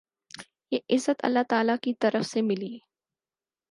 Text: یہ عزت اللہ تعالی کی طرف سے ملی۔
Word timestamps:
یہ 0.71 0.79
عزت 0.89 1.25
اللہ 1.25 1.43
تعالی 1.49 1.73
کی 1.81 1.93
طرف 1.93 2.25
سے 2.25 2.41
ملی۔ 2.41 2.77